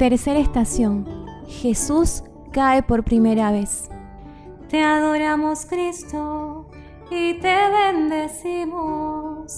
[0.00, 1.06] Tercera estación.
[1.46, 3.90] Jesús cae por primera vez.
[4.70, 6.70] Te adoramos Cristo
[7.10, 9.52] y te bendecimos,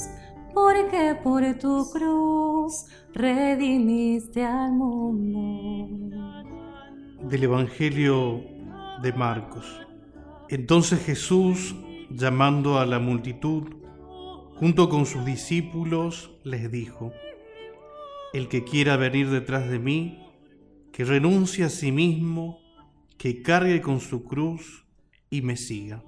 [0.52, 6.18] porque por tu cruz redimiste al mundo.
[7.22, 8.42] Del Evangelio
[9.00, 9.80] de Marcos.
[10.48, 11.76] Entonces Jesús,
[12.10, 13.76] llamando a la multitud,
[14.56, 17.12] junto con sus discípulos, les dijo,
[18.32, 20.18] El que quiera venir detrás de mí,
[20.92, 22.58] que renuncie a sí mismo,
[23.16, 24.84] que cargue con su cruz
[25.30, 26.02] y me siga.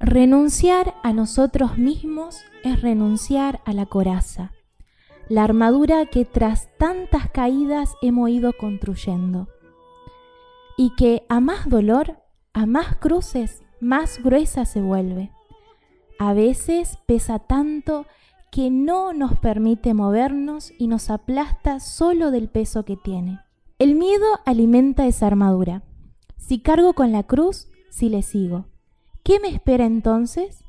[0.00, 4.52] Renunciar a nosotros mismos es renunciar a la coraza,
[5.28, 9.48] la armadura que tras tantas caídas hemos ido construyendo,
[10.76, 12.18] y que a más dolor,
[12.52, 15.30] a más cruces, más gruesa se vuelve.
[16.18, 18.06] A veces pesa tanto
[18.50, 23.40] que no nos permite movernos y nos aplasta solo del peso que tiene.
[23.82, 25.82] El miedo alimenta esa armadura.
[26.36, 28.66] Si cargo con la cruz, si le sigo.
[29.24, 30.62] ¿Qué me espera entonces?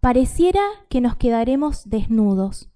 [0.00, 2.70] Pareciera que nos quedaremos desnudos,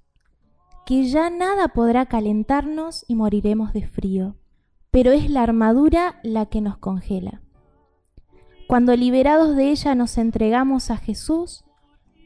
[0.85, 4.37] que ya nada podrá calentarnos y moriremos de frío,
[4.91, 7.41] pero es la armadura la que nos congela.
[8.67, 11.65] Cuando liberados de ella nos entregamos a Jesús,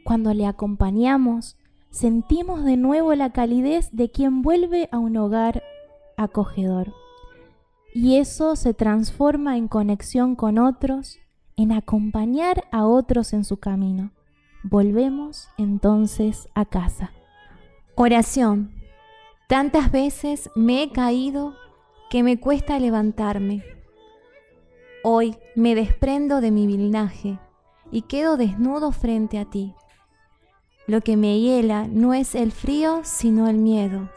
[0.03, 1.57] cuando le acompañamos,
[1.91, 5.63] sentimos de nuevo la calidez de quien vuelve a un hogar
[6.17, 6.93] acogedor.
[7.95, 11.19] Y eso se transforma en conexión con otros,
[11.57, 14.13] en acompañar a otros en su camino.
[14.63, 17.13] Volvemos entonces a casa.
[17.95, 18.75] Oración.
[19.49, 21.55] Tantas veces me he caído
[22.09, 23.65] que me cuesta levantarme.
[25.05, 27.39] Hoy me desprendo de mi vilnaje
[27.91, 29.75] y quedo desnudo frente a ti.
[30.87, 34.11] Lo que me hiela no es el frío, sino el miedo.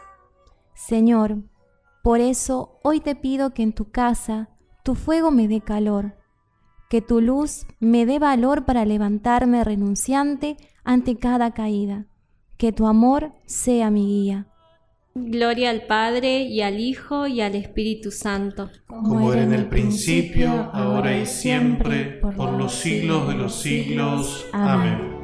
[0.74, 1.38] Señor,
[2.06, 4.48] por eso hoy te pido que en tu casa
[4.84, 6.14] tu fuego me dé calor
[6.90, 12.06] que tu luz me dé valor para levantarme renunciante ante cada caída,
[12.58, 14.48] que tu amor sea mi guía.
[15.16, 18.70] Gloria al Padre y al Hijo y al Espíritu Santo.
[18.88, 24.46] Como era en el principio, ahora y siempre, por los siglos de los siglos.
[24.52, 25.15] Amén.